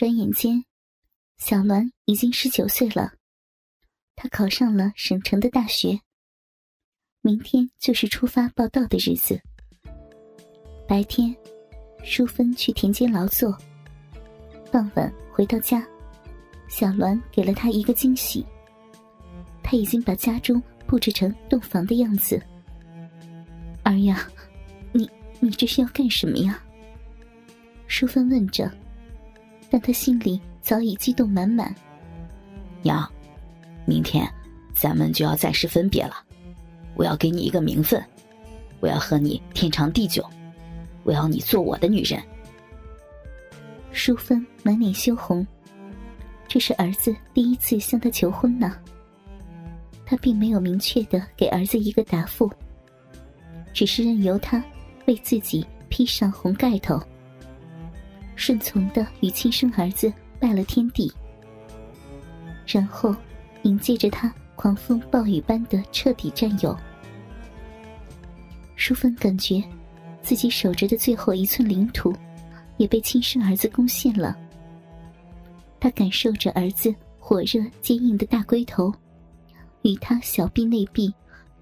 [0.00, 0.64] 转眼间，
[1.36, 3.12] 小栾已经十九岁了，
[4.16, 6.00] 她考上了省城的大学。
[7.20, 9.38] 明天就是出发报道的日子。
[10.88, 11.36] 白天，
[12.02, 13.54] 淑芬去田间劳作。
[14.72, 15.86] 傍晚回到家，
[16.66, 18.42] 小栾给了她一个惊喜。
[19.62, 22.42] 他已经把家中布置成洞房的样子。
[23.82, 24.26] 儿呀，
[24.92, 25.06] 你
[25.40, 26.58] 你这是要干什么呀？
[27.86, 28.72] 淑芬问着，
[29.70, 31.74] 但他心里早已激动满满。
[32.82, 33.10] 娘，
[33.86, 34.28] 明天
[34.74, 36.14] 咱们就要暂时分别了。
[36.94, 38.02] 我要给你一个名分，
[38.80, 40.24] 我要和你天长地久，
[41.04, 42.20] 我要你做我的女人。
[43.92, 45.46] 淑芬满脸羞红，
[46.48, 48.76] 这是儿子第一次向她求婚呢。
[50.04, 52.50] 他并没有明确的给儿子一个答复，
[53.72, 54.62] 只是任由他
[55.06, 57.00] 为自己披上红盖头，
[58.40, 61.12] 顺从的与亲生儿子拜了天地，
[62.66, 63.14] 然后
[63.64, 64.32] 迎接着他。
[64.56, 66.76] 狂风暴雨般的彻底占有，
[68.76, 69.64] 淑芬感觉
[70.20, 72.14] 自己守着的最后一寸领土
[72.76, 74.36] 也被亲生儿子攻陷了。
[75.78, 78.92] 她感受着儿子火热坚硬的大龟头
[79.80, 81.10] 与他小臂内壁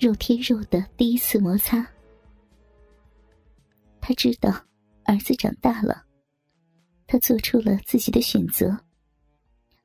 [0.00, 1.86] 肉贴肉的第一次摩擦。
[4.00, 4.52] 他知道
[5.04, 6.02] 儿子长大了，
[7.08, 8.84] 她做出了自己的选择。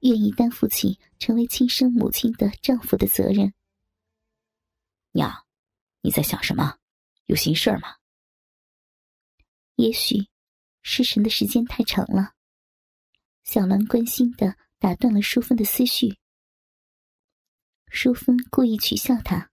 [0.00, 3.54] 愿意担负起成为亲生母亲的丈夫的责任。
[5.12, 5.46] 娘，
[6.02, 6.76] 你在想什么？
[7.24, 7.96] 有心事儿吗？
[9.76, 10.28] 也许，
[10.82, 12.34] 失神的时间太长了。
[13.44, 16.18] 小兰关心的打断了淑芬的思绪。
[17.88, 19.50] 淑芬故意取笑他：“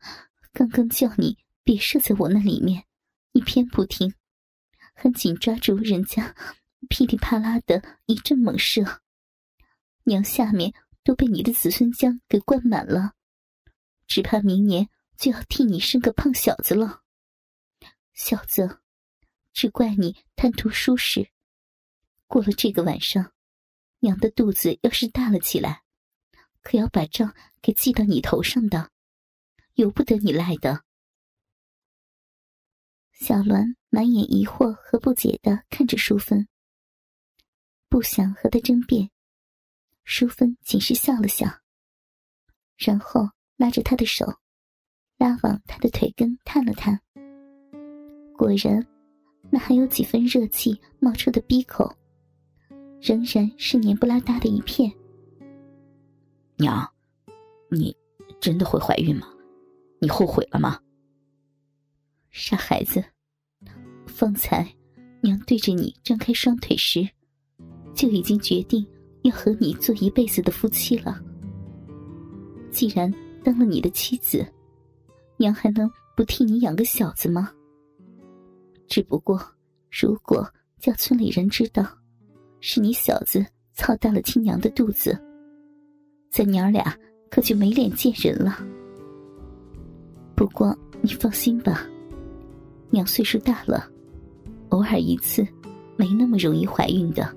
[0.54, 2.86] 刚刚叫你别射在我那里面，
[3.32, 4.14] 你偏不听，
[4.96, 6.34] 还紧抓住人家。”
[6.88, 9.02] 噼里啪啦的一阵猛射，
[10.04, 13.14] 娘下面都被你的子孙浆给灌满了，
[14.06, 17.02] 只怕明年就要替你生个胖小子了。
[18.14, 18.78] 小子，
[19.52, 21.28] 只怪你贪图舒适，
[22.28, 23.32] 过了这个晚上，
[23.98, 25.82] 娘的肚子要是大了起来，
[26.62, 28.92] 可要把账给记到你头上的，
[29.74, 30.85] 由不得你赖的。
[33.18, 36.46] 小栾满眼疑惑和不解的看着淑芬。
[37.88, 39.10] 不想和他争辩，
[40.04, 41.48] 淑芬仅是笑了笑，
[42.76, 44.26] 然后拉着他的手，
[45.16, 47.00] 拉往他的腿根探了探。
[48.36, 48.86] 果然，
[49.50, 51.90] 那还有几分热气冒出的鼻口，
[53.00, 54.92] 仍然是黏不拉搭的一片。
[56.58, 56.86] 娘，
[57.70, 57.96] 你
[58.40, 59.26] 真的会怀孕吗？
[60.02, 60.78] 你后悔了吗？
[62.38, 63.02] 傻孩子，
[64.06, 64.70] 方才
[65.22, 67.08] 娘对着你张开双腿时。
[67.94, 68.86] 就已经决定
[69.22, 71.18] 要和你做一辈子的夫妻了。
[72.70, 73.10] 既然
[73.42, 74.46] 当了你的妻子，
[75.38, 77.50] 娘还能不替你养个小子吗？
[78.86, 79.42] 只不过，
[79.90, 80.46] 如果
[80.78, 81.88] 叫村里人知道
[82.60, 83.42] 是你小子
[83.72, 85.18] 操大了亲娘的肚子，
[86.30, 86.94] 咱娘俩
[87.30, 88.62] 可就没脸见人了。
[90.36, 91.86] 不过你放心吧，
[92.96, 93.86] 娘岁数大了，
[94.70, 95.46] 偶尔一次
[95.98, 97.30] 没那么容易怀孕的。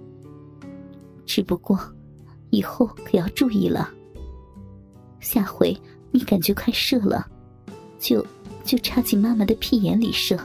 [1.26, 1.78] 只不过，
[2.50, 3.92] 以后可要注意了。
[5.20, 5.76] 下回
[6.12, 7.28] 你感觉快射了，
[8.00, 8.26] 就
[8.64, 10.40] 就插进妈妈的屁眼里射。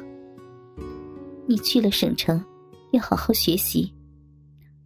[1.47, 2.45] 你去了省城，
[2.91, 3.95] 要好好学习，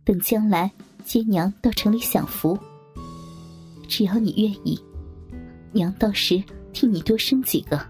[0.05, 0.71] 等将来
[1.07, 2.59] 接娘到城里享福。
[3.89, 4.79] 只要你愿意，
[5.73, 6.45] 娘到时
[6.75, 7.81] 替你多生几个。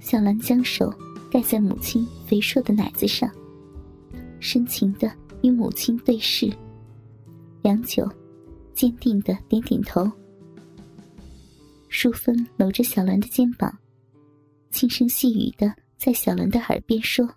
[0.00, 0.92] 小兰将手
[1.30, 3.30] 盖在母亲肥硕的奶子上，
[4.40, 5.12] 深情的。
[5.44, 6.52] 与母亲对视，
[7.62, 8.04] 良久，
[8.74, 10.10] 坚定的点点头。
[11.88, 13.78] 淑芬搂着小兰的肩膀，
[14.72, 17.36] 轻声细语的在小兰的耳边说：“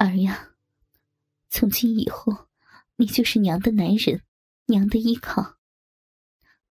[0.00, 0.48] 儿呀，
[1.50, 2.34] 从今以后，
[2.96, 4.22] 你就是娘的男人，
[4.68, 5.56] 娘的依靠。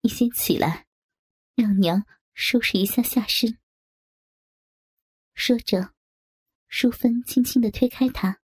[0.03, 0.85] 你先起来，
[1.55, 2.05] 让娘
[2.35, 3.57] 收拾一下下身。”
[5.35, 5.93] 说着，
[6.69, 8.41] 淑芬轻轻的推开他。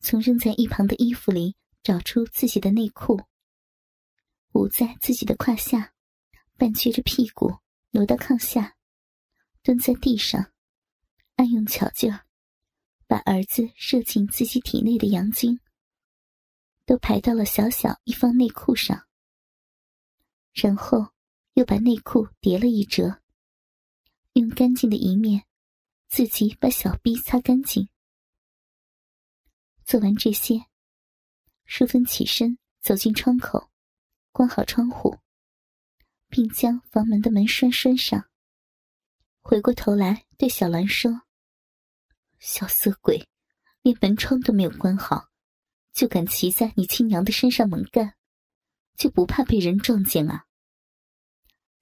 [0.00, 3.20] 从扔在一旁的衣服里找出自己的内裤，
[4.52, 5.92] 捂在自己的胯下，
[6.56, 7.58] 半撅着屁股
[7.90, 8.76] 挪到炕下，
[9.62, 10.52] 蹲在地上，
[11.36, 12.26] 暗用巧劲儿，
[13.06, 15.60] 把儿子射进自己体内的阳精
[16.86, 19.06] 都排到了小小一方内裤上，
[20.52, 21.12] 然后
[21.54, 23.20] 又把内裤叠了一折，
[24.32, 25.44] 用干净的一面
[26.10, 27.88] 自己把小臂擦干净。
[29.84, 30.66] 做完这些，
[31.64, 33.70] 淑芬起身走进窗口，
[34.32, 35.20] 关好窗户，
[36.28, 38.28] 并将房门的门栓拴上。
[39.40, 41.22] 回过头来对小兰说
[42.40, 43.28] ：“小色鬼，
[43.82, 45.28] 连门窗都没有关好，
[45.92, 48.16] 就敢骑在你亲娘的身上猛干，
[48.96, 50.46] 就不怕被人撞见啊？”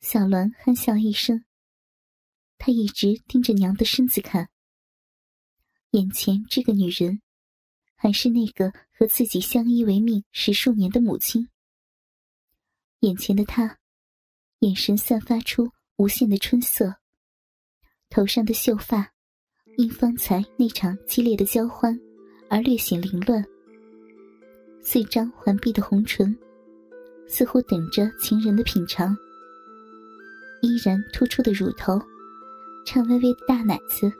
[0.00, 1.46] 小兰憨笑一声，
[2.58, 4.50] 他一直盯着娘的身子看。
[5.92, 7.22] 眼前这个女人，
[7.96, 11.48] 还是那个和自己相依为命十数年的母亲。
[13.00, 13.78] 眼前的她，
[14.58, 16.96] 眼神散发出无限的春色。
[18.10, 19.12] 头上的秀发，
[19.76, 21.98] 因方才那场激烈的交欢
[22.50, 23.44] 而略显凌乱。
[24.82, 26.36] 四张环闭的红唇，
[27.28, 29.16] 似乎等着情人的品尝。
[30.60, 32.00] 依然突出的乳头，
[32.90, 34.10] 颤巍巍的大奶子，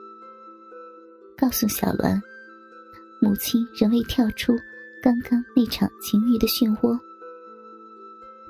[1.38, 2.20] 告诉小栾，
[3.18, 4.52] 母亲仍未跳出
[5.02, 7.00] 刚刚那场情欲的漩涡。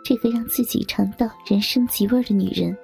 [0.03, 2.76] 这个让自己尝到人生极味的女人。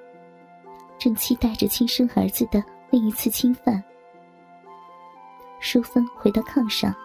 [0.97, 3.83] 正期待着亲生儿子的另一次侵犯。
[5.59, 6.95] 淑芬回到炕上，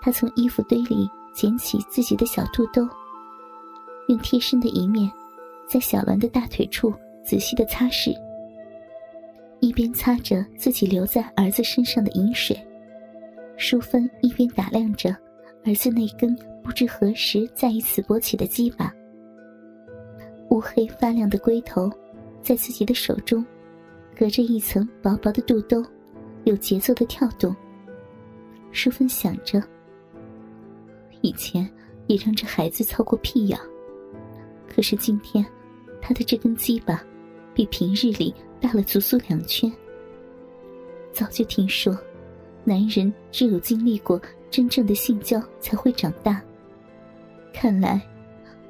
[0.00, 2.88] 她从衣服堆里捡起自己的小肚兜，
[4.06, 5.10] 用贴身的一面
[5.66, 6.94] 在小兰的大腿处
[7.26, 8.14] 仔细的擦拭，
[9.64, 12.54] 一边擦着自己留在儿子身上的饮水，
[13.56, 15.08] 淑芬一边打量着
[15.64, 18.92] 儿子那根不知何时再一次勃起的鸡巴，
[20.50, 21.90] 乌黑发亮的龟头。
[22.42, 23.42] 在自己的手中，
[24.14, 25.82] 隔着一层薄薄的肚兜，
[26.44, 27.56] 有节奏的跳动。
[28.70, 29.62] 淑芬想着，
[31.22, 31.66] 以前
[32.06, 33.58] 也让这孩子操过屁呀，
[34.68, 35.42] 可是今天，
[36.02, 37.02] 他的这根鸡巴，
[37.54, 38.34] 比平日里
[38.64, 39.70] 大了足足两圈。
[41.12, 41.94] 早就听说，
[42.64, 44.18] 男人只有经历过
[44.50, 46.42] 真正的性交才会长大。
[47.52, 48.00] 看来，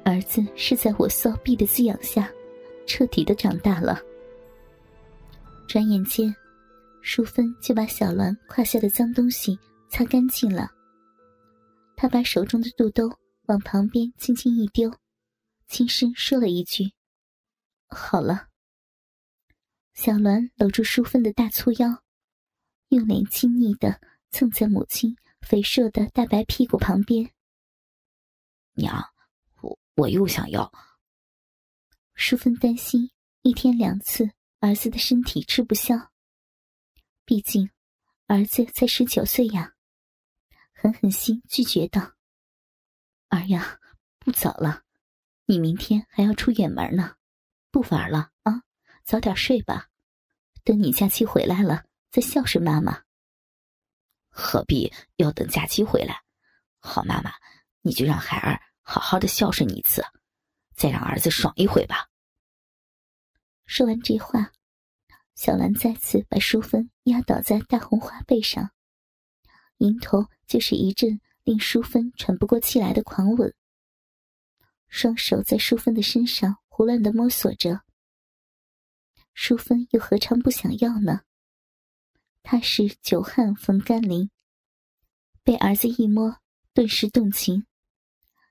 [0.03, 2.29] 儿子是在我骚逼的滋养下。
[2.85, 3.99] 彻底的长大了。
[5.65, 6.35] 转眼间，
[7.01, 9.57] 淑芬就把小栾胯下的脏东西
[9.89, 10.69] 擦干净了。
[11.95, 13.09] 她把手中的肚兜
[13.47, 14.93] 往旁边轻轻一丢，
[15.67, 16.83] 轻声说了一句
[17.89, 18.49] ：“好了。”
[19.95, 22.03] 小栾搂住淑芬的大粗腰，
[22.89, 27.31] 用脸亲昵的蹭在母亲肥硕的大白屁股旁边。
[28.73, 29.13] 娘，
[29.61, 30.69] 我我又想要。
[32.13, 33.09] 淑芬担心
[33.41, 36.11] 一天两次儿子的身体吃不消，
[37.23, 37.71] 毕竟
[38.27, 39.75] 儿子才十九岁呀。
[40.73, 42.15] 狠狠心拒绝道
[43.29, 43.79] ：“儿呀，
[44.19, 44.83] 不早了，
[45.45, 47.15] 你明天还要出远门呢，
[47.71, 48.64] 不玩了啊，
[49.05, 49.87] 早点睡吧。
[50.63, 53.03] 等你假期回来了再孝顺妈妈。
[54.29, 56.23] 何必要等假期回来？
[56.79, 57.31] 好妈妈，
[57.81, 60.03] 你就让孩儿好好的孝顺你一次。”
[60.75, 62.09] 再让儿子爽一回吧。
[63.65, 64.51] 说完这话，
[65.33, 68.71] 小兰再次把淑芬压倒在大红花背上，
[69.77, 73.55] 迎头就是一阵令淑芬喘不过气来的狂吻。
[74.89, 77.81] 双手在淑芬的身上胡乱的摸索着，
[79.35, 81.21] 淑芬又何尝不想要呢？
[82.41, 84.31] 她是久旱逢甘霖，
[85.43, 86.37] 被儿子一摸，
[86.73, 87.65] 顿时动情，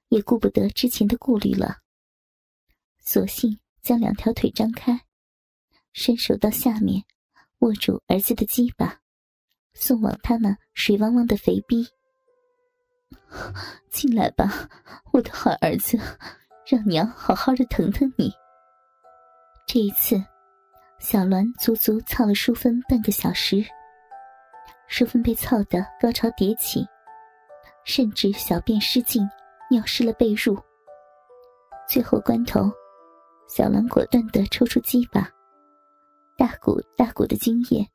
[0.09, 1.79] 也顾不得之前的顾虑了。
[3.01, 5.07] 索性将两条腿张开，
[5.95, 7.03] 伸手到下面，
[7.61, 9.01] 握住儿子的鸡巴，
[9.73, 11.89] 送往他那水汪汪的肥逼。
[13.91, 14.69] 进来吧，
[15.13, 15.99] 我的好儿子，
[16.67, 18.31] 让娘好好的疼疼你。
[19.67, 20.23] 这一次，
[20.99, 23.65] 小栾足足操了淑芬半个小时，
[24.89, 26.87] 淑芬被操得高潮迭起，
[27.85, 29.23] 甚至小便失禁，
[29.71, 30.61] 尿湿了被褥。
[31.89, 32.71] 最后关头。
[33.47, 35.31] 小兰果断的抽出鸡巴，
[36.39, 37.87] 大股大股的精液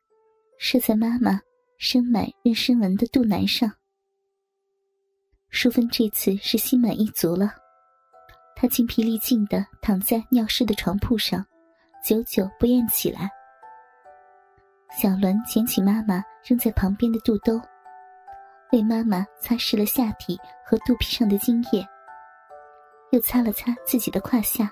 [0.59, 1.41] 射在妈妈
[1.79, 3.69] 生满妊娠纹的肚腩上。
[5.49, 7.55] 淑芬这次是心满意足了，
[8.55, 11.43] 她精疲力尽的躺在尿湿的床铺上，
[12.03, 13.29] 久久不愿起来。
[14.91, 17.61] 小伦捡起妈妈扔在旁边的肚兜，
[18.71, 21.85] 为妈妈擦拭了下体和肚皮上的精液，
[23.11, 24.71] 又擦了擦自己的胯下。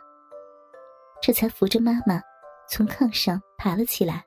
[1.21, 2.21] 这才扶着妈妈
[2.69, 4.26] 从炕上爬了起来。